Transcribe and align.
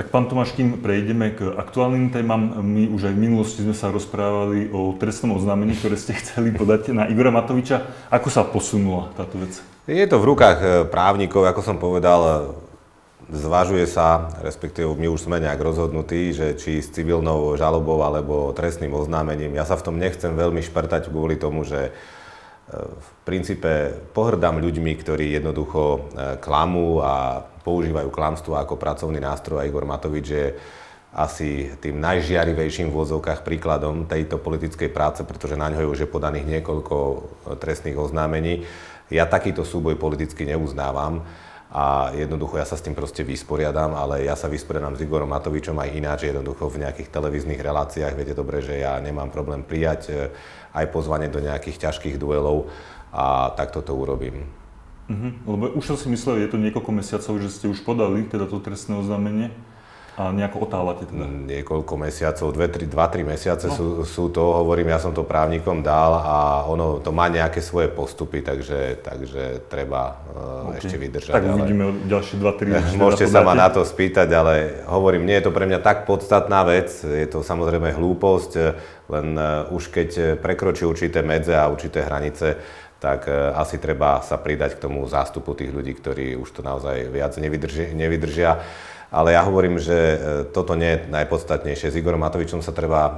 Tak 0.00 0.08
pán 0.08 0.32
Tomáš, 0.32 0.56
kým 0.56 0.80
prejdeme 0.80 1.36
k 1.36 1.52
aktuálnym 1.60 2.08
témam, 2.08 2.56
my 2.64 2.88
už 2.88 3.12
aj 3.12 3.14
v 3.20 3.20
minulosti 3.20 3.60
sme 3.60 3.76
sa 3.76 3.92
rozprávali 3.92 4.72
o 4.72 4.96
trestnom 4.96 5.36
oznámení, 5.36 5.76
ktoré 5.76 6.00
ste 6.00 6.16
chceli 6.24 6.56
podať 6.56 6.96
na 6.96 7.04
Igora 7.04 7.28
Matoviča. 7.28 7.84
Ako 8.08 8.32
sa 8.32 8.40
posunula 8.40 9.12
táto 9.12 9.36
vec? 9.36 9.60
Je 9.84 10.00
to 10.08 10.16
v 10.16 10.32
rukách 10.32 10.58
e, 10.64 10.68
právnikov, 10.88 11.44
ako 11.44 11.60
som 11.60 11.76
povedal, 11.76 12.20
e, 12.24 12.32
zvažuje 13.28 13.84
sa, 13.84 14.32
respektíve 14.40 14.88
my 14.88 15.12
už 15.12 15.28
sme 15.28 15.36
nejak 15.36 15.60
rozhodnutí, 15.60 16.32
že 16.32 16.56
či 16.56 16.80
s 16.80 16.88
civilnou 16.96 17.60
žalobou 17.60 18.00
alebo 18.00 18.56
trestným 18.56 18.96
oznámením. 18.96 19.52
Ja 19.52 19.68
sa 19.68 19.76
v 19.76 19.84
tom 19.84 20.00
nechcem 20.00 20.32
veľmi 20.32 20.64
špertať 20.64 21.12
kvôli 21.12 21.36
tomu, 21.36 21.68
že 21.68 21.92
v 22.70 23.08
princípe 23.26 23.90
pohrdám 24.14 24.62
ľuďmi, 24.62 24.92
ktorí 25.02 25.34
jednoducho 25.34 25.82
e, 25.82 25.98
klamú 26.38 27.02
a 27.02 27.42
používajú 27.42 28.08
klamstvo 28.14 28.54
ako 28.54 28.78
pracovný 28.78 29.18
nástroj 29.18 29.58
a 29.58 29.66
Igor 29.66 29.82
Matovič 29.82 30.26
je 30.30 30.46
asi 31.10 31.74
tým 31.82 31.98
najžiarivejším 31.98 32.94
v 32.94 32.96
vôzovkách 33.02 33.42
príkladom 33.42 34.06
tejto 34.06 34.38
politickej 34.38 34.94
práce, 34.94 35.26
pretože 35.26 35.58
na 35.58 35.66
ňo 35.66 35.82
je 35.82 35.90
už 35.90 36.00
podaných 36.06 36.46
niekoľko 36.58 36.96
e, 36.96 37.16
trestných 37.58 37.98
oznámení. 37.98 38.62
Ja 39.10 39.26
takýto 39.26 39.66
súboj 39.66 39.98
politicky 39.98 40.46
neuznávam 40.46 41.26
a 41.70 42.10
jednoducho 42.18 42.58
ja 42.58 42.66
sa 42.66 42.74
s 42.74 42.82
tým 42.82 42.98
proste 42.98 43.22
vysporiadam, 43.22 43.94
ale 43.94 44.26
ja 44.26 44.34
sa 44.34 44.50
vysporiadam 44.50 44.98
s 44.98 45.06
Igorom 45.06 45.30
Matovičom 45.30 45.78
aj 45.78 45.94
ináč, 45.94 46.26
jednoducho 46.26 46.66
v 46.66 46.82
nejakých 46.82 47.14
televíznych 47.14 47.62
reláciách, 47.62 48.18
viete 48.18 48.34
dobre, 48.34 48.58
že 48.58 48.82
ja 48.82 48.98
nemám 48.98 49.30
problém 49.30 49.62
prijať 49.62 50.00
e, 50.10 50.12
aj 50.74 50.90
pozvanie 50.90 51.30
do 51.30 51.38
nejakých 51.38 51.86
ťažkých 51.86 52.18
duelov 52.18 52.66
a 53.14 53.54
takto 53.54 53.86
to 53.86 53.94
urobím. 53.94 54.50
Uh-huh. 55.06 55.30
Lebo 55.46 55.78
už 55.78 55.94
som 55.94 55.98
si 55.98 56.10
myslel, 56.10 56.42
je 56.42 56.50
to 56.50 56.58
niekoľko 56.58 56.90
mesiacov, 56.90 57.38
že 57.38 57.54
ste 57.54 57.66
už 57.70 57.86
podali 57.86 58.26
teda 58.26 58.50
to 58.50 58.58
trestné 58.58 58.98
oznámenie. 58.98 59.54
A 60.20 60.28
nejako 60.36 60.68
otálate 60.68 61.08
teda? 61.08 61.24
Niekoľko 61.24 61.96
mesiacov, 61.96 62.52
2-3 62.52 62.92
mesiace 63.24 63.72
no. 63.72 63.76
sú, 63.76 63.86
sú 64.04 64.24
to, 64.28 64.52
hovorím, 64.52 64.92
ja 64.92 65.00
som 65.00 65.16
to 65.16 65.24
právnikom 65.24 65.80
dal 65.80 66.12
a 66.20 66.68
ono 66.68 67.00
to 67.00 67.08
má 67.08 67.32
nejaké 67.32 67.64
svoje 67.64 67.88
postupy, 67.88 68.44
takže, 68.44 69.00
takže 69.00 69.64
treba 69.72 70.20
uh, 70.36 70.76
okay. 70.76 70.84
ešte 70.84 70.96
vydržať. 71.00 71.32
Tak 71.32 71.44
uvidíme 71.56 71.88
ale... 71.88 72.04
ďalšie 72.04 72.36
2-3 72.36 73.00
Môžete 73.00 73.32
sa 73.32 73.40
ma 73.40 73.56
na 73.56 73.72
to 73.72 73.80
spýtať, 73.80 74.28
ale 74.28 74.84
hovorím, 74.84 75.24
nie 75.24 75.40
je 75.40 75.48
to 75.48 75.56
pre 75.56 75.64
mňa 75.64 75.80
tak 75.80 76.04
podstatná 76.04 76.68
vec, 76.68 76.92
je 77.00 77.24
to 77.24 77.40
samozrejme 77.40 77.88
hlúposť, 77.96 78.52
len 79.08 79.26
uh, 79.40 79.72
už 79.72 79.88
keď 79.88 80.36
prekročí 80.36 80.84
určité 80.84 81.24
medze 81.24 81.56
a 81.56 81.64
určité 81.64 82.04
hranice, 82.04 82.60
tak 83.00 83.26
uh, 83.26 83.56
asi 83.56 83.80
treba 83.80 84.20
sa 84.20 84.36
pridať 84.36 84.76
k 84.76 84.82
tomu 84.86 85.02
zástupu 85.08 85.56
tých 85.56 85.72
ľudí, 85.72 85.96
ktorí 85.96 86.36
už 86.36 86.52
to 86.52 86.60
naozaj 86.60 87.08
viac 87.08 87.32
nevydržia. 87.40 87.96
nevydržia. 87.96 88.52
Ale 89.10 89.34
ja 89.34 89.42
hovorím, 89.42 89.82
že 89.82 89.94
e, 89.98 90.16
toto 90.54 90.78
nie 90.78 90.94
je 90.94 91.02
najpodstatnejšie. 91.10 91.90
S 91.90 91.98
Igorom 91.98 92.22
Matovičom 92.22 92.62
sa 92.62 92.70
treba 92.70 93.00
e, 93.02 93.12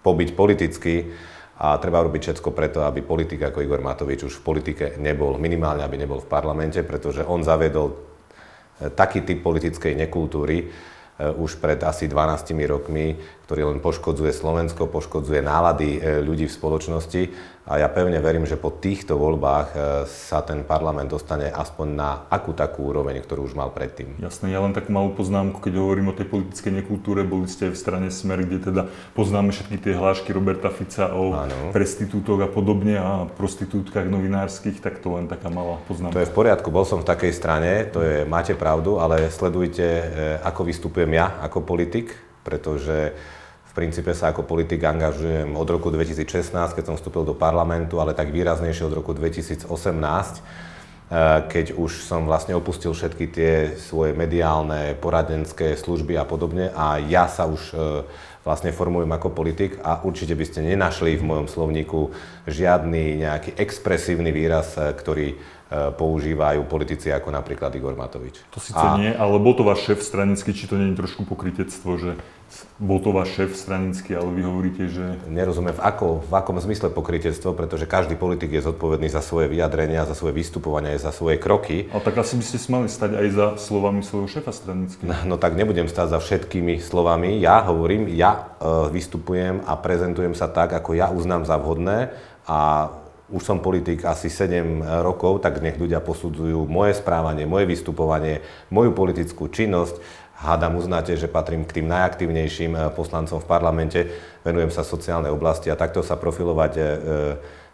pobyť 0.00 0.32
politicky 0.32 1.12
a 1.60 1.76
treba 1.76 2.00
robiť 2.00 2.32
všetko 2.32 2.50
preto, 2.56 2.88
aby 2.88 3.04
politik 3.04 3.44
ako 3.44 3.60
Igor 3.60 3.84
Matovič 3.84 4.24
už 4.24 4.40
v 4.40 4.44
politike 4.48 4.84
nebol, 4.96 5.36
minimálne 5.36 5.84
aby 5.84 6.00
nebol 6.00 6.24
v 6.24 6.30
parlamente, 6.32 6.80
pretože 6.80 7.20
on 7.20 7.44
zaviedol 7.44 7.92
e, 7.92 7.96
taký 8.96 9.28
typ 9.28 9.44
politickej 9.44 9.92
nekultúry, 9.94 10.72
už 11.14 11.62
pred 11.62 11.78
asi 11.86 12.10
12 12.10 12.58
rokmi, 12.66 13.14
ktorý 13.46 13.70
len 13.70 13.78
poškodzuje 13.78 14.34
Slovensko, 14.34 14.90
poškodzuje 14.90 15.46
nálady 15.46 16.02
ľudí 16.26 16.50
v 16.50 16.56
spoločnosti 16.58 17.22
a 17.64 17.80
ja 17.80 17.88
pevne 17.88 18.20
verím, 18.20 18.44
že 18.44 18.60
po 18.60 18.68
týchto 18.68 19.16
voľbách 19.16 19.68
e, 19.72 19.76
sa 20.04 20.44
ten 20.44 20.60
parlament 20.68 21.08
dostane 21.08 21.48
aspoň 21.48 21.88
na 21.96 22.10
akú 22.28 22.52
takú 22.52 22.92
úroveň, 22.92 23.24
ktorú 23.24 23.48
už 23.48 23.56
mal 23.56 23.72
predtým. 23.72 24.20
Jasné, 24.20 24.52
ja 24.52 24.60
len 24.60 24.76
takú 24.76 24.92
malú 24.92 25.16
poznámku, 25.16 25.64
keď 25.64 25.80
hovorím 25.80 26.12
o 26.12 26.14
tej 26.16 26.28
politickej 26.28 26.84
nekultúre, 26.84 27.24
boli 27.24 27.48
ste 27.48 27.72
aj 27.72 27.72
v 27.72 27.78
strane 27.80 28.08
Smer, 28.12 28.44
kde 28.44 28.68
teda 28.68 28.82
poznáme 29.16 29.48
všetky 29.56 29.80
tie 29.80 29.96
hlášky 29.96 30.36
Roberta 30.36 30.68
Fica 30.68 31.16
o 31.16 31.32
ano. 31.32 31.72
prestitútoch 31.72 32.44
a 32.44 32.48
podobne 32.52 33.00
a 33.00 33.24
prostitútkach 33.32 34.12
novinárskych, 34.12 34.84
tak 34.84 35.00
to 35.00 35.16
len 35.16 35.24
taká 35.24 35.48
malá 35.48 35.80
poznámka. 35.88 36.20
To 36.20 36.24
je 36.24 36.28
v 36.28 36.36
poriadku, 36.36 36.68
bol 36.68 36.84
som 36.84 37.00
v 37.00 37.08
takej 37.08 37.32
strane, 37.32 37.88
to 37.88 38.04
je, 38.04 38.28
máte 38.28 38.52
pravdu, 38.52 39.00
ale 39.00 39.32
sledujte, 39.32 39.84
e, 39.84 40.04
ako 40.44 40.68
vystupujem 40.68 41.16
ja 41.16 41.40
ako 41.40 41.64
politik, 41.64 42.12
pretože 42.44 43.16
princípe 43.74 44.14
sa 44.14 44.30
ako 44.30 44.46
politik 44.46 44.78
angažujem 44.86 45.50
od 45.50 45.66
roku 45.66 45.90
2016, 45.90 46.54
keď 46.78 46.84
som 46.86 46.96
vstúpil 46.96 47.26
do 47.26 47.34
parlamentu, 47.34 47.98
ale 47.98 48.14
tak 48.14 48.30
výraznejšie 48.30 48.86
od 48.86 48.94
roku 48.94 49.10
2018, 49.10 49.66
eh, 49.66 51.42
keď 51.50 51.74
už 51.74 52.06
som 52.06 52.24
vlastne 52.24 52.54
opustil 52.54 52.94
všetky 52.94 53.24
tie 53.34 53.52
svoje 53.76 54.14
mediálne, 54.14 54.94
poradenské 55.02 55.74
služby 55.74 56.14
a 56.14 56.24
podobne. 56.24 56.70
A 56.70 57.02
ja 57.02 57.26
sa 57.26 57.50
už 57.50 57.62
eh, 57.74 57.78
vlastne 58.46 58.70
formujem 58.70 59.10
ako 59.10 59.34
politik 59.34 59.82
a 59.82 59.98
určite 60.06 60.38
by 60.38 60.44
ste 60.46 60.62
nenašli 60.62 61.18
v 61.18 61.26
mojom 61.26 61.50
slovníku 61.50 62.14
žiadny 62.46 63.26
nejaký 63.26 63.58
expresívny 63.58 64.30
výraz, 64.30 64.78
eh, 64.78 64.94
ktorý 64.94 65.34
používajú 65.72 66.68
politici 66.68 67.08
ako 67.08 67.32
napríklad 67.32 67.72
Igor 67.74 67.96
Matovič. 67.96 68.36
To 68.52 68.60
síce 68.60 68.78
a... 68.78 68.94
nie, 69.00 69.10
ale 69.10 69.40
bol 69.40 69.56
to 69.56 69.64
váš 69.64 69.88
šéf 69.88 70.04
stranický, 70.04 70.52
či 70.52 70.68
to 70.68 70.76
nie 70.76 70.92
je 70.92 71.00
trošku 71.00 71.24
pokrytectvo, 71.24 71.90
že 71.98 72.10
bol 72.78 73.00
to 73.00 73.10
váš 73.10 73.34
šéf 73.34 73.56
stranický, 73.56 74.14
ale 74.14 74.30
vy 74.30 74.42
hovoríte, 74.44 74.84
že... 74.86 75.18
Nerozumiem, 75.26 75.74
v, 75.74 75.82
ako, 75.82 76.22
v 76.26 76.32
akom 76.36 76.58
zmysle 76.60 76.92
pokrytectvo, 76.92 77.56
pretože 77.56 77.88
každý 77.88 78.14
politik 78.14 78.52
je 78.52 78.62
zodpovedný 78.62 79.10
za 79.10 79.24
svoje 79.24 79.50
vyjadrenia, 79.50 80.06
za 80.06 80.14
svoje 80.14 80.36
vystupovanie, 80.36 80.94
za 81.00 81.10
svoje 81.10 81.40
kroky. 81.40 81.90
A 81.90 81.98
tak 81.98 82.20
asi 82.20 82.38
by 82.38 82.44
ste 82.44 82.58
si 82.60 82.68
mali 82.70 82.86
stať 82.86 83.16
aj 83.18 83.26
za 83.32 83.46
slovami 83.58 84.04
svojho 84.04 84.28
šéfa 84.30 84.52
stranického. 84.54 85.06
No, 85.06 85.34
no 85.34 85.36
tak 85.40 85.58
nebudem 85.58 85.90
stať 85.90 86.14
za 86.14 86.18
všetkými 86.20 86.78
slovami. 86.78 87.40
Ja 87.40 87.64
hovorím, 87.66 88.06
ja 88.12 88.54
e, 88.60 88.92
vystupujem 88.92 89.64
a 89.66 89.74
prezentujem 89.80 90.36
sa 90.36 90.46
tak, 90.46 90.76
ako 90.76 90.94
ja 90.94 91.10
uznám 91.10 91.48
za 91.48 91.58
vhodné 91.58 92.14
a 92.44 92.90
už 93.32 93.40
som 93.40 93.64
politik 93.64 94.04
asi 94.04 94.28
7 94.28 94.84
rokov, 95.00 95.40
tak 95.40 95.64
nech 95.64 95.80
ľudia 95.80 96.04
posudzujú 96.04 96.68
moje 96.68 97.00
správanie, 97.00 97.48
moje 97.48 97.64
vystupovanie, 97.64 98.44
moju 98.68 98.92
politickú 98.92 99.48
činnosť 99.48 100.24
hádam 100.44 100.76
uznáte, 100.76 101.16
že 101.16 101.30
patrím 101.30 101.64
k 101.64 101.80
tým 101.80 101.86
najaktívnejším 101.88 102.72
eh, 102.74 102.80
poslancom 102.92 103.38
v 103.38 103.48
parlamente, 103.48 104.00
venujem 104.44 104.68
sa 104.68 104.84
sociálnej 104.84 105.30
oblasti 105.30 105.72
a 105.72 105.78
takto 105.78 106.02
sa 106.02 106.18
profilovať 106.18 106.72
eh, 106.76 106.86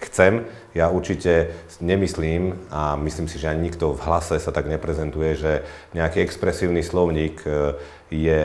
chcem. 0.06 0.46
Ja 0.72 0.88
určite 0.88 1.52
nemyslím 1.82 2.70
a 2.70 2.94
myslím 3.00 3.26
si, 3.26 3.36
že 3.42 3.50
ani 3.50 3.68
nikto 3.68 3.96
v 3.96 4.04
hlase 4.06 4.38
sa 4.38 4.54
tak 4.54 4.70
neprezentuje, 4.70 5.30
že 5.36 5.52
nejaký 5.96 6.22
expresívny 6.22 6.84
slovník 6.84 7.42
eh, 7.44 7.74
je 8.12 8.42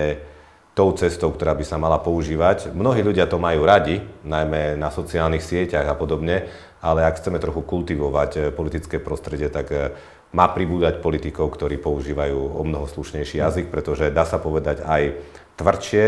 tou 0.75 0.91
cestou, 0.91 1.31
ktorá 1.31 1.55
by 1.55 1.63
sa 1.63 1.79
mala 1.79 2.03
používať. 2.03 2.75
Mnohí 2.75 2.99
ľudia 2.99 3.31
to 3.31 3.39
majú 3.39 3.63
radi, 3.63 4.03
najmä 4.27 4.75
na 4.75 4.91
sociálnych 4.91 5.39
sieťach 5.39 5.87
a 5.87 5.95
podobne, 5.95 6.51
ale 6.85 7.01
ak 7.01 7.17
chceme 7.17 7.41
trochu 7.41 7.65
kultivovať 7.65 8.53
politické 8.53 9.01
prostredie, 9.01 9.49
tak 9.49 9.73
má 10.29 10.45
pribúdať 10.53 11.01
politikov, 11.01 11.57
ktorí 11.57 11.81
používajú 11.81 12.37
o 12.37 12.61
mnoho 12.61 12.85
slušnejší 12.85 13.41
jazyk, 13.41 13.73
pretože 13.73 14.13
dá 14.13 14.27
sa 14.27 14.37
povedať 14.37 14.85
aj 14.85 15.17
tvrdšie, 15.57 16.05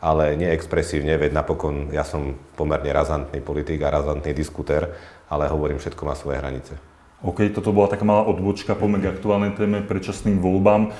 ale 0.00 0.36
nie 0.36 0.48
expresívne, 0.48 1.16
veď 1.20 1.36
napokon 1.36 1.90
ja 1.92 2.06
som 2.06 2.38
pomerne 2.54 2.88
razantný 2.88 3.44
politik 3.44 3.82
a 3.84 3.92
razantný 3.92 4.32
diskutér, 4.32 4.94
ale 5.28 5.50
hovorím, 5.50 5.82
všetko 5.82 6.02
má 6.08 6.14
svoje 6.14 6.40
hranice. 6.40 6.76
OK, 7.24 7.48
toto 7.56 7.72
bola 7.72 7.88
taká 7.88 8.04
malá 8.04 8.28
odbočka 8.28 8.76
po 8.76 8.84
mega 8.84 9.08
aktuálnej 9.08 9.56
téme 9.56 9.80
predčasným 9.80 10.44
voľbám. 10.44 10.82
E, 10.84 10.90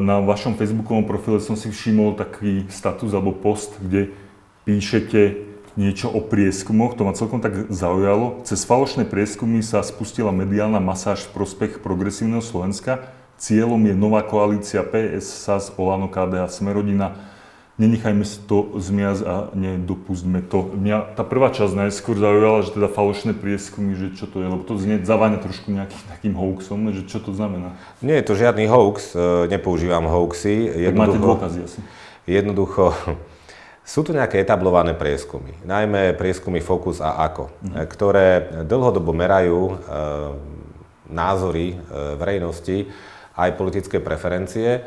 na 0.00 0.24
vašom 0.24 0.56
facebookovom 0.56 1.04
profile 1.04 1.36
som 1.36 1.52
si 1.52 1.68
všimol 1.68 2.16
taký 2.16 2.64
status 2.72 3.12
alebo 3.12 3.36
post, 3.36 3.76
kde 3.76 4.08
píšete, 4.64 5.49
niečo 5.80 6.12
o 6.12 6.20
prieskumoch, 6.20 6.92
to 6.92 7.08
ma 7.08 7.16
celkom 7.16 7.40
tak 7.40 7.72
zaujalo. 7.72 8.44
Cez 8.44 8.68
falošné 8.68 9.08
prieskumy 9.08 9.64
sa 9.64 9.80
spustila 9.80 10.28
mediálna 10.28 10.76
masáž 10.76 11.24
v 11.24 11.40
prospech 11.40 11.80
progresívneho 11.80 12.44
Slovenska. 12.44 13.08
Cieľom 13.40 13.80
je 13.88 13.96
nová 13.96 14.20
koalícia 14.20 14.84
PS, 14.84 15.24
SAS, 15.24 15.72
Olano, 15.80 16.12
KDA, 16.12 16.44
Smerodina. 16.52 17.16
Nenechajme 17.80 18.28
si 18.28 18.36
to 18.44 18.76
zmiasť 18.76 19.22
a 19.24 19.34
nedopustme 19.56 20.44
to. 20.44 20.68
Mňa 20.76 21.16
tá 21.16 21.24
prvá 21.24 21.48
časť 21.48 21.72
najskôr 21.72 22.20
zaujala, 22.20 22.60
že 22.60 22.76
teda 22.76 22.92
falošné 22.92 23.32
prieskumy, 23.32 23.96
že 23.96 24.12
čo 24.12 24.28
to 24.28 24.44
je, 24.44 24.52
lebo 24.52 24.60
to 24.68 24.76
znie, 24.76 25.00
zaváňa 25.00 25.40
trošku 25.40 25.72
nejakým 25.72 26.02
takým 26.12 26.36
hoaxom, 26.36 26.92
že 26.92 27.08
čo 27.08 27.24
to 27.24 27.32
znamená. 27.32 27.72
Nie 28.04 28.20
je 28.20 28.28
to 28.28 28.36
žiadny 28.36 28.68
hoax, 28.68 29.16
e, 29.16 29.48
nepoužívam 29.48 30.04
hoaxy. 30.04 30.68
Tak 30.92 30.92
máte 31.00 31.16
dôkazy 31.16 31.58
asi. 31.64 31.80
Jednoducho, 32.28 32.92
sú 33.90 34.06
tu 34.06 34.14
nejaké 34.14 34.38
etablované 34.46 34.94
prieskumy, 34.94 35.50
najmä 35.66 36.14
prieskumy 36.14 36.62
Focus 36.62 37.02
a 37.02 37.26
AKO, 37.26 37.50
mm. 37.50 37.74
ktoré 37.90 38.26
dlhodobo 38.62 39.10
merajú 39.10 39.58
e, 39.66 39.72
názory 41.10 41.74
e, 41.74 41.76
verejnosti 42.14 42.86
aj 43.34 43.58
politické 43.58 43.98
preferencie, 43.98 44.86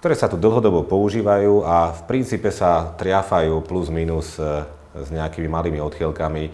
ktoré 0.00 0.16
sa 0.16 0.32
tu 0.32 0.40
dlhodobo 0.40 0.88
používajú 0.88 1.60
a 1.60 1.92
v 1.92 2.00
princípe 2.08 2.48
sa 2.48 2.96
triafajú 2.96 3.60
plus 3.68 3.92
minus 3.92 4.40
e, 4.40 4.64
s 4.96 5.12
nejakými 5.12 5.44
malými 5.44 5.84
odchýlkami 5.84 6.48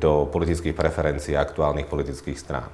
do 0.00 0.32
politických 0.32 0.72
preferencií 0.72 1.36
aktuálnych 1.36 1.92
politických 1.92 2.40
strán. 2.40 2.72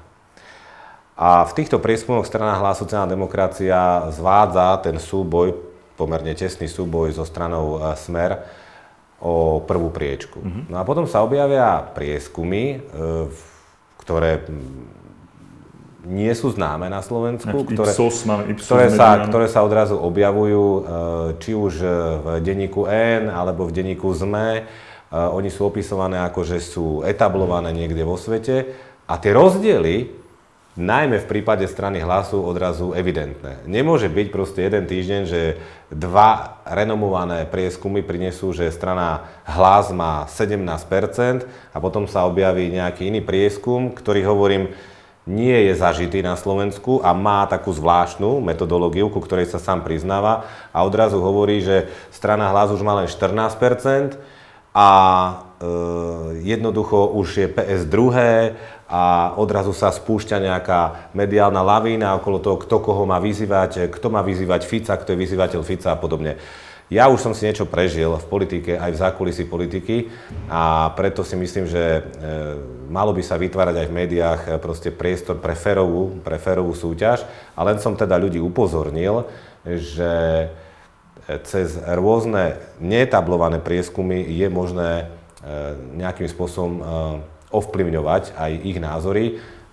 A 1.19 1.43
v 1.43 1.53
týchto 1.59 1.83
prieskumoch 1.83 2.23
strana 2.23 2.55
Hlas 2.55 2.79
sociálna 2.79 3.11
demokracia 3.11 4.07
zvádza 4.15 4.79
ten 4.79 5.03
súboj 5.03 5.74
pomerne 5.95 6.35
tesný 6.35 6.67
súboj 6.67 7.15
so 7.15 7.25
stranou 7.27 7.79
e, 7.79 7.95
Smer 7.99 8.43
o 9.23 9.63
prvú 9.65 9.89
priečku. 9.89 10.43
No 10.69 10.77
a 10.77 10.85
potom 10.85 11.09
sa 11.09 11.25
objavia 11.25 11.81
prieskumy, 11.95 12.63
e, 12.77 12.77
ktoré 14.03 14.45
nie 16.05 16.29
sú 16.37 16.53
známe 16.53 16.93
na 16.93 17.01
Slovensku, 17.01 17.65
ktoré, 17.65 17.89
Ipsos, 17.97 18.29
máme 18.29 18.53
Ipsos 18.53 18.69
ktoré, 18.69 18.93
sa, 18.93 19.25
ktoré 19.25 19.47
sa 19.49 19.65
odrazu 19.65 19.97
objavujú, 19.97 20.65
e, 20.67 20.81
či 21.41 21.57
už 21.57 21.75
v 22.21 22.27
denníku 22.45 22.85
N 22.91 23.33
alebo 23.33 23.65
v 23.65 23.73
denníku 23.73 24.13
ZME. 24.13 24.67
Oni 25.15 25.47
sú 25.47 25.71
opisované 25.71 26.19
ako, 26.27 26.43
že 26.43 26.59
sú 26.59 27.07
etablované 27.07 27.71
niekde 27.71 28.03
vo 28.03 28.19
svete 28.19 28.75
a 29.07 29.15
tie 29.15 29.31
rozdiely, 29.31 30.24
najmä 30.75 31.23
v 31.23 31.31
prípade 31.31 31.63
strany 31.71 32.03
hlasu, 32.03 32.43
odrazu 32.43 32.91
evidentné. 32.99 33.63
Nemôže 33.67 34.11
byť 34.11 34.27
proste 34.35 34.67
jeden 34.67 34.91
týždeň, 34.91 35.23
že 35.27 35.59
dva 35.91 36.63
renomované 36.67 37.47
prieskumy 37.47 38.03
prinesú, 38.03 38.51
že 38.51 38.75
strana 38.75 39.31
hlas 39.47 39.95
má 39.95 40.27
17% 40.27 41.47
a 41.71 41.77
potom 41.79 42.11
sa 42.11 42.27
objaví 42.27 42.75
nejaký 42.75 43.07
iný 43.07 43.23
prieskum, 43.23 43.95
ktorý 43.95 44.27
hovorím, 44.27 44.75
nie 45.25 45.57
je 45.73 45.73
zažitý 45.73 46.21
na 46.21 46.37
Slovensku 46.37 47.01
a 47.01 47.17
má 47.17 47.49
takú 47.49 47.73
zvláštnu 47.73 48.45
metodológiu, 48.45 49.09
ku 49.09 49.25
ktorej 49.25 49.49
sa 49.49 49.57
sám 49.57 49.81
priznáva 49.81 50.45
a 50.69 50.85
odrazu 50.85 51.17
hovorí, 51.17 51.65
že 51.65 51.89
strana 52.13 52.53
hlas 52.53 52.69
už 52.69 52.85
má 52.85 52.93
len 53.01 53.09
14% 53.09 54.21
a 54.75 54.89
e, 54.91 55.33
jednoducho 56.45 57.15
už 57.17 57.29
je 57.41 57.47
PS 57.49 57.89
druhé 57.89 58.59
a 58.85 59.33
odrazu 59.41 59.73
sa 59.73 59.89
spúšťa 59.89 60.45
nejaká 60.45 60.81
mediálna 61.17 61.65
lavína 61.65 62.21
okolo 62.21 62.39
toho, 62.41 62.57
kto 62.61 62.85
koho 62.85 63.09
má 63.09 63.17
vyzývať, 63.17 63.89
kto 63.89 64.07
má 64.13 64.21
vyzývať 64.21 64.69
Fica, 64.69 64.95
kto 65.01 65.17
je 65.17 65.23
vyzývateľ 65.25 65.61
Fica 65.65 65.89
a 65.93 66.01
podobne. 66.01 66.37
Ja 66.93 67.09
už 67.09 67.25
som 67.25 67.33
si 67.33 67.49
niečo 67.49 67.65
prežil 67.65 68.13
v 68.13 68.27
politike, 68.29 68.77
aj 68.77 68.93
v 68.93 69.01
zákulisí 69.01 69.49
politiky 69.49 70.13
a 70.53 70.93
preto 70.93 71.25
si 71.25 71.33
myslím, 71.33 71.65
že 71.65 71.81
e, 71.81 72.01
malo 72.93 73.17
by 73.17 73.25
sa 73.25 73.41
vytvárať 73.41 73.77
aj 73.81 73.87
v 73.89 73.97
médiách 73.97 74.41
e, 74.45 74.49
proste 74.61 74.93
priestor 74.93 75.41
pre 75.41 75.57
férovú, 75.57 76.21
pre 76.21 76.37
férovú 76.37 76.77
súťaž. 76.77 77.25
A 77.57 77.65
len 77.65 77.81
som 77.81 77.97
teda 77.97 78.21
ľudí 78.21 78.37
upozornil, 78.37 79.25
že 79.65 80.13
e, 80.45 80.49
cez 81.49 81.81
rôzne 81.89 82.61
netablované 82.77 83.65
prieskumy 83.65 84.21
je 84.21 84.49
možné 84.53 85.09
nejakým 85.93 86.25
spôsobom 86.25 86.81
ovplyvňovať 87.51 88.39
aj 88.39 88.53
ich 88.65 88.79
názory. 88.79 89.25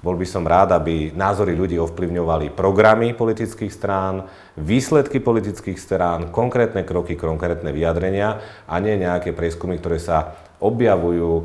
Bol 0.02 0.18
by 0.18 0.26
som 0.26 0.50
rád, 0.50 0.74
aby 0.74 1.14
názory 1.14 1.54
ľudí 1.54 1.78
ovplyvňovali 1.78 2.58
programy 2.58 3.14
politických 3.14 3.70
strán, 3.70 4.26
výsledky 4.58 5.22
politických 5.22 5.78
strán, 5.78 6.34
konkrétne 6.34 6.82
kroky, 6.82 7.14
konkrétne 7.14 7.70
vyjadrenia 7.70 8.42
a 8.66 8.76
nie 8.82 8.98
nejaké 8.98 9.30
prieskumy, 9.30 9.78
ktoré 9.78 10.02
sa 10.02 10.34
objavujú 10.58 11.32
e, 11.38 11.44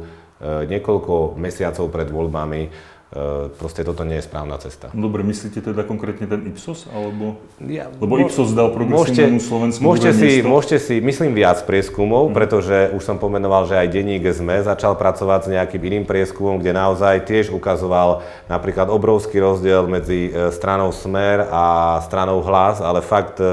niekoľko 0.73 1.37
mesiacov 1.37 1.93
pred 1.93 2.09
voľbami. 2.09 2.63
E, 3.07 3.55
proste 3.55 3.87
toto 3.87 4.03
nie 4.03 4.19
je 4.19 4.27
správna 4.27 4.59
cesta. 4.59 4.91
Dobre, 4.91 5.23
myslíte 5.23 5.63
teda 5.63 5.87
konkrétne 5.87 6.27
ten 6.27 6.43
Ipsos? 6.51 6.91
Alebo... 6.91 7.39
Ja, 7.63 7.87
Lebo 8.03 8.19
Ipsos 8.19 8.51
dal 8.51 8.75
progresívnemu 8.75 9.39
Slovensku 9.39 9.79
môžete 9.79 10.11
si, 10.11 10.27
miesto. 10.27 10.43
Mhm. 10.43 10.51
môžete 10.51 10.79
si, 10.83 10.95
myslím, 10.99 11.31
viac 11.39 11.63
prieskumov, 11.63 12.35
pretože 12.35 12.91
už 12.99 13.07
som 13.07 13.23
pomenoval, 13.23 13.71
že 13.71 13.79
aj 13.79 13.95
denník 13.95 14.27
SME 14.27 14.67
začal 14.67 14.99
pracovať 14.99 15.41
s 15.47 15.49
nejakým 15.55 15.83
iným 15.87 16.03
prieskumom, 16.03 16.59
kde 16.59 16.75
naozaj 16.75 17.31
tiež 17.31 17.55
ukazoval 17.55 18.27
napríklad 18.51 18.91
obrovský 18.91 19.39
rozdiel 19.39 19.87
medzi 19.87 20.35
e, 20.35 20.51
stranou 20.51 20.91
Smer 20.91 21.47
a 21.47 22.03
stranou 22.03 22.43
Hlas, 22.43 22.83
ale 22.83 23.07
fakt 23.07 23.39
e, 23.39 23.47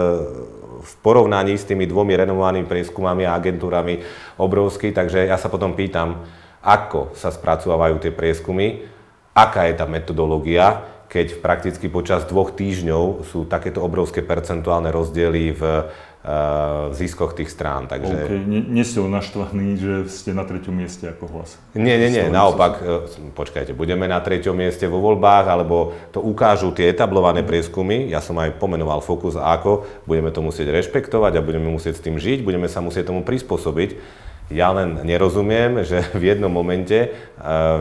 v 0.81 0.93
porovnaní 1.05 1.61
s 1.61 1.69
tými 1.69 1.85
dvomi 1.85 2.17
renomovanými 2.17 2.65
prieskumami 2.65 3.29
a 3.29 3.37
agentúrami 3.37 4.01
obrovský, 4.41 4.89
takže 4.89 5.29
ja 5.29 5.37
sa 5.37 5.45
potom 5.45 5.77
pýtam, 5.77 6.25
ako 6.65 7.13
sa 7.13 7.29
spracovávajú 7.29 8.01
tie 8.01 8.09
prieskumy, 8.09 8.92
aká 9.33 9.69
je 9.69 9.73
tá 9.77 9.85
metodológia, 9.89 10.85
keď 11.13 11.45
prakticky 11.45 11.93
počas 11.93 12.25
dvoch 12.25 12.57
týždňov 12.57 13.29
sú 13.29 13.45
takéto 13.45 13.85
obrovské 13.85 14.25
percentuálne 14.25 14.89
rozdiely 14.89 15.53
v 15.53 15.61
uh, 15.61 16.89
ziskoch 16.89 17.37
tých 17.37 17.53
strán. 17.53 17.85
Takže... 17.85 18.17
OK, 18.17 18.33
nie, 18.49 18.65
nie 18.65 18.81
ste 18.81 18.97
naštvaní, 19.05 19.77
že 19.77 19.93
ste 20.09 20.33
na 20.33 20.41
treťom 20.41 20.73
mieste 20.73 21.05
ako 21.05 21.29
hlas. 21.29 21.61
Nie, 21.77 22.01
nie, 22.01 22.09
nie, 22.09 22.33
naopak, 22.33 22.73
e, 22.81 23.29
počkajte, 23.29 23.77
budeme 23.77 24.09
na 24.09 24.25
treťom 24.25 24.57
mieste 24.57 24.89
vo 24.89 24.97
voľbách, 25.05 25.45
alebo 25.45 25.93
to 26.09 26.17
ukážu 26.17 26.73
tie 26.73 26.89
etablované 26.89 27.45
prieskumy, 27.45 28.09
ja 28.09 28.17
som 28.17 28.33
aj 28.41 28.57
pomenoval 28.57 28.97
fokus 29.05 29.37
a 29.37 29.53
ako, 29.53 29.85
budeme 30.09 30.33
to 30.33 30.41
musieť 30.41 30.73
rešpektovať 30.73 31.37
a 31.37 31.45
budeme 31.45 31.69
musieť 31.69 32.01
s 32.01 32.05
tým 32.09 32.17
žiť, 32.17 32.41
budeme 32.41 32.65
sa 32.65 32.81
musieť 32.81 33.13
tomu 33.13 33.21
prispôsobiť. 33.21 34.23
Ja 34.51 34.75
len 34.75 34.99
nerozumiem, 35.07 35.87
že 35.87 36.03
v 36.19 36.35
jednom 36.35 36.51
momente 36.51 36.97
e, 36.99 37.09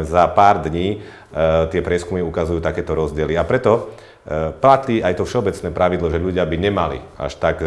za 0.06 0.30
pár 0.30 0.62
dní 0.62 0.98
e, 0.98 1.66
tie 1.74 1.82
prieskumy 1.82 2.22
ukazujú 2.22 2.62
takéto 2.62 2.94
rozdiely. 2.94 3.34
A 3.34 3.42
preto 3.42 3.90
e, 4.22 4.54
platí 4.54 5.02
aj 5.02 5.18
to 5.18 5.26
všeobecné 5.26 5.74
pravidlo, 5.74 6.06
že 6.12 6.22
ľudia 6.22 6.46
by 6.46 6.56
nemali 6.60 6.98
až 7.18 7.34
tak 7.42 7.64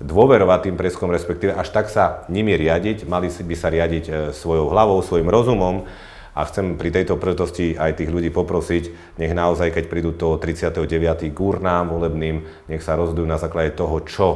dôverovať 0.00 0.58
tým 0.68 0.76
prieskumom, 0.80 1.12
respektíve 1.12 1.52
až 1.52 1.68
tak 1.72 1.92
sa 1.92 2.24
nimi 2.32 2.56
riadiť, 2.56 3.04
mali 3.04 3.28
by 3.28 3.56
sa 3.56 3.68
riadiť 3.68 4.32
svojou 4.32 4.72
hlavou, 4.72 5.00
svojim 5.04 5.28
rozumom. 5.28 5.84
A 6.30 6.46
chcem 6.46 6.78
pri 6.78 6.94
tejto 6.94 7.18
príležitosti 7.18 7.74
aj 7.74 8.00
tých 8.00 8.08
ľudí 8.08 8.30
poprosiť, 8.32 9.16
nech 9.18 9.34
naozaj, 9.34 9.74
keď 9.76 9.84
prídu 9.90 10.14
toho 10.14 10.38
39. 10.38 10.86
k 11.34 11.36
urnám 11.36 11.90
volebným, 11.90 12.46
nech 12.70 12.80
sa 12.80 12.96
rozhodujú 12.96 13.26
na 13.28 13.36
základe 13.36 13.76
toho, 13.76 14.00
čo 14.06 14.28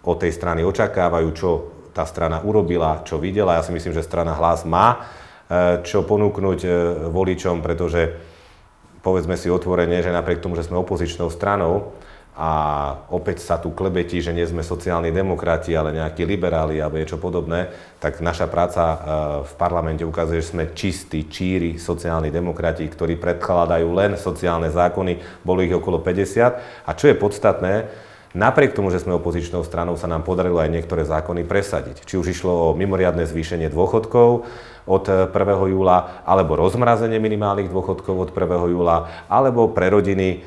od 0.00 0.16
tej 0.16 0.32
strany 0.32 0.64
očakávajú, 0.64 1.28
čo 1.36 1.79
tá 1.90 2.06
strana 2.06 2.40
urobila, 2.42 3.02
čo 3.02 3.18
videla. 3.18 3.58
Ja 3.58 3.66
si 3.66 3.74
myslím, 3.74 3.94
že 3.94 4.06
strana 4.06 4.34
Hlas 4.34 4.62
má 4.64 5.10
e, 5.50 5.82
čo 5.82 6.06
ponúknuť 6.06 6.60
e, 6.64 6.70
voličom, 7.10 7.60
pretože 7.60 8.14
povedzme 9.02 9.34
si 9.34 9.50
otvorene, 9.50 10.00
že 10.04 10.14
napriek 10.14 10.44
tomu, 10.44 10.54
že 10.54 10.66
sme 10.66 10.78
opozičnou 10.80 11.32
stranou 11.32 11.92
a 12.40 12.50
opäť 13.10 13.42
sa 13.42 13.58
tu 13.58 13.74
klebetí, 13.74 14.22
že 14.22 14.32
nie 14.32 14.46
sme 14.46 14.64
sociálni 14.64 15.12
demokrati, 15.12 15.74
ale 15.74 15.92
nejakí 15.92 16.24
liberáli 16.24 16.78
alebo 16.80 16.96
niečo 16.96 17.20
podobné, 17.20 17.68
tak 17.98 18.22
naša 18.22 18.46
práca 18.46 18.82
e, 18.86 18.96
v 19.44 19.52
parlamente 19.58 20.06
ukazuje, 20.06 20.40
že 20.40 20.54
sme 20.54 20.72
čistí, 20.72 21.26
číri 21.26 21.76
sociálni 21.76 22.30
demokrati, 22.30 22.86
ktorí 22.86 23.18
predkladajú 23.18 23.88
len 23.92 24.14
sociálne 24.16 24.70
zákony, 24.70 25.44
bolo 25.44 25.60
ich 25.60 25.74
okolo 25.74 26.00
50. 26.00 26.86
A 26.86 26.90
čo 26.94 27.10
je 27.10 27.18
podstatné, 27.18 27.74
Napriek 28.30 28.78
tomu, 28.78 28.94
že 28.94 29.02
sme 29.02 29.18
opozičnou 29.18 29.66
stranou, 29.66 29.98
sa 29.98 30.06
nám 30.06 30.22
podarilo 30.22 30.62
aj 30.62 30.70
niektoré 30.70 31.02
zákony 31.02 31.42
presadiť. 31.50 32.06
Či 32.06 32.14
už 32.14 32.30
išlo 32.30 32.70
o 32.70 32.76
mimoriadne 32.78 33.26
zvýšenie 33.26 33.66
dôchodkov 33.74 34.46
od 34.86 35.04
1. 35.06 35.34
júla, 35.74 36.22
alebo 36.22 36.54
rozmrazenie 36.54 37.18
minimálnych 37.18 37.66
dôchodkov 37.74 38.14
od 38.14 38.30
1. 38.30 38.70
júla, 38.70 39.26
alebo 39.26 39.74
pre 39.74 39.90
rodiny 39.90 40.28
e, 40.30 40.38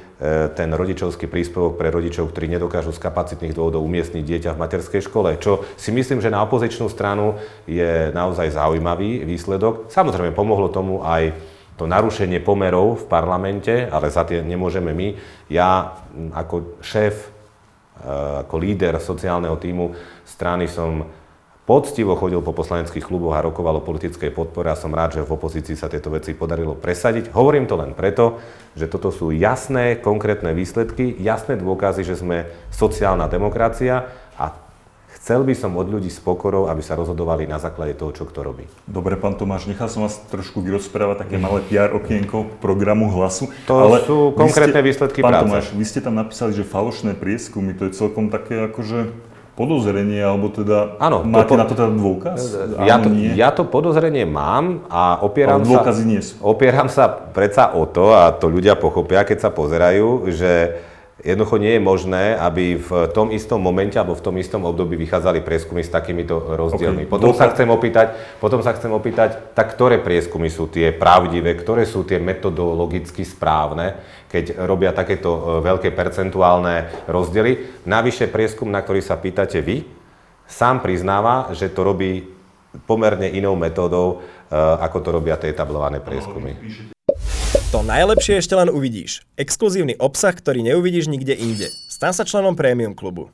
ten 0.56 0.72
rodičovský 0.72 1.28
príspevok 1.28 1.76
pre 1.76 1.92
rodičov, 1.92 2.32
ktorí 2.32 2.48
nedokážu 2.56 2.96
z 2.96 3.04
kapacitných 3.04 3.52
dôvodov 3.52 3.84
umiestniť 3.84 4.24
dieťa 4.24 4.56
v 4.56 4.62
materskej 4.64 5.04
škole. 5.04 5.36
Čo 5.36 5.68
si 5.76 5.92
myslím, 5.92 6.24
že 6.24 6.32
na 6.32 6.40
opozičnú 6.48 6.88
stranu 6.88 7.36
je 7.68 8.16
naozaj 8.16 8.56
zaujímavý 8.56 9.28
výsledok. 9.28 9.92
Samozrejme, 9.92 10.32
pomohlo 10.32 10.72
tomu 10.72 11.04
aj 11.04 11.36
to 11.76 11.84
narušenie 11.84 12.40
pomerov 12.40 13.04
v 13.04 13.10
parlamente, 13.12 13.92
ale 13.92 14.08
za 14.08 14.24
tie 14.24 14.40
nemôžeme 14.40 14.96
my. 14.96 15.08
Ja 15.52 16.00
m, 16.16 16.32
ako 16.32 16.80
šéf 16.80 17.34
ako 18.02 18.56
líder 18.58 18.98
sociálneho 18.98 19.56
týmu 19.62 19.94
strany 20.26 20.66
som 20.66 21.06
poctivo 21.64 22.20
chodil 22.20 22.44
po 22.44 22.52
poslaneckých 22.52 23.08
kluboch 23.08 23.40
a 23.40 23.46
rokoval 23.46 23.80
o 23.80 23.86
politickej 23.86 24.36
podpore 24.36 24.68
a 24.68 24.80
som 24.80 24.92
rád, 24.92 25.20
že 25.20 25.24
v 25.24 25.36
opozícii 25.36 25.80
sa 25.80 25.88
tieto 25.88 26.12
veci 26.12 26.36
podarilo 26.36 26.76
presadiť. 26.76 27.32
Hovorím 27.32 27.72
to 27.72 27.80
len 27.80 27.96
preto, 27.96 28.44
že 28.76 28.92
toto 28.92 29.16
sú 29.16 29.32
jasné, 29.32 30.04
konkrétne 30.04 30.52
výsledky, 30.52 31.16
jasné 31.24 31.56
dôkazy, 31.56 32.04
že 32.04 32.20
sme 32.20 32.52
sociálna 32.68 33.32
demokracia 33.32 34.12
a 34.36 34.63
chcel 35.24 35.40
by 35.48 35.56
som 35.56 35.72
od 35.80 35.88
ľudí 35.88 36.12
s 36.12 36.20
pokorou, 36.20 36.68
aby 36.68 36.84
sa 36.84 37.00
rozhodovali 37.00 37.48
na 37.48 37.56
základe 37.56 37.96
toho, 37.96 38.12
čo 38.12 38.28
kto 38.28 38.44
robí. 38.44 38.68
Dobre, 38.84 39.16
pán 39.16 39.40
Tomáš, 39.40 39.72
nechal 39.72 39.88
som 39.88 40.04
vás 40.04 40.20
trošku 40.28 40.60
vyrozprávať 40.60 41.24
také 41.24 41.40
malé 41.40 41.64
PR 41.64 41.96
okienko 41.96 42.60
programu 42.60 43.08
Hlasu. 43.08 43.48
To 43.72 43.88
ale 43.88 44.04
sú 44.04 44.36
konkrétne 44.36 44.84
výsledky 44.84 45.24
pán 45.24 45.32
práce. 45.32 45.44
Tomáš, 45.48 45.66
vy 45.72 45.86
ste 45.88 46.04
tam 46.04 46.20
napísali, 46.20 46.52
že 46.52 46.68
falošné 46.68 47.16
prieskumy, 47.16 47.72
to 47.72 47.88
je 47.88 47.96
celkom 47.96 48.28
také 48.28 48.68
akože 48.68 49.16
podozrenie, 49.56 50.20
alebo 50.20 50.52
teda 50.52 51.00
to 51.00 51.24
máte 51.24 51.56
po- 51.56 51.62
na 51.62 51.66
to 51.72 51.74
teda 51.78 51.92
dôkaz? 51.94 52.40
Ja 52.84 53.00
Áno, 53.00 53.04
to, 53.06 53.10
nie? 53.14 53.32
ja 53.38 53.50
to 53.56 53.64
podozrenie 53.64 54.28
mám 54.28 54.84
a 54.92 55.24
opieram 55.24 55.64
Ale 55.64 55.70
sa, 55.70 55.72
dôkazy 55.80 56.04
nie 56.04 56.20
sú. 56.20 56.36
opieram 56.44 56.90
sa 56.92 57.08
predsa 57.08 57.72
o 57.72 57.88
to, 57.88 58.12
a 58.12 58.34
to 58.36 58.52
ľudia 58.52 58.76
pochopia, 58.76 59.24
keď 59.24 59.48
sa 59.48 59.50
pozerajú, 59.54 60.28
že 60.34 60.84
Jednoducho 61.22 61.62
nie 61.62 61.78
je 61.78 61.82
možné, 61.82 62.34
aby 62.34 62.74
v 62.74 62.90
tom 63.14 63.30
istom 63.30 63.62
momente 63.62 63.94
alebo 64.02 64.18
v 64.18 64.26
tom 64.26 64.34
istom 64.42 64.66
období 64.66 64.98
vychádzali 64.98 65.46
prieskumy 65.46 65.86
s 65.86 65.94
takýmito 65.94 66.58
rozdielmi. 66.58 67.06
Ok. 67.06 67.14
Potom 67.14 67.38
sa 67.38 67.54
chcem 67.54 67.70
opýtať, 67.70 68.18
potom 68.42 68.66
sa 68.66 68.74
chcem 68.74 68.90
opýtať, 68.90 69.54
tak 69.54 69.78
ktoré 69.78 70.02
prieskumy 70.02 70.50
sú 70.50 70.66
tie 70.74 70.90
pravdivé, 70.90 71.54
ktoré 71.54 71.86
sú 71.86 72.02
tie 72.02 72.18
metodologicky 72.18 73.22
správne, 73.22 74.02
keď 74.26 74.66
robia 74.66 74.90
takéto 74.90 75.30
e, 75.30 75.42
veľké 75.62 75.94
percentuálne 75.94 77.06
rozdiely. 77.06 77.86
Navyše 77.86 78.34
prieskum, 78.34 78.74
na 78.74 78.82
ktorý 78.82 79.06
sa 79.06 79.14
pýtate 79.14 79.62
vy, 79.62 79.86
sám 80.50 80.82
priznáva, 80.82 81.54
že 81.54 81.70
to 81.70 81.86
robí 81.86 82.26
pomerne 82.90 83.30
inou 83.30 83.54
metódou, 83.54 84.26
e, 84.50 84.58
ako 84.58 84.98
to 84.98 85.10
robia 85.14 85.38
tie 85.38 85.54
etablované 85.54 86.02
prieskumy. 86.02 86.58
To 87.74 87.82
najlepšie 87.82 88.38
ešte 88.38 88.54
len 88.54 88.70
uvidíš. 88.70 89.26
Exkluzívny 89.34 89.98
obsah, 89.98 90.30
ktorý 90.30 90.62
neuvidíš 90.62 91.10
nikde 91.10 91.34
inde. 91.34 91.74
Stan 91.90 92.14
sa 92.14 92.22
členom 92.22 92.54
Premium 92.54 92.94
klubu. 92.94 93.34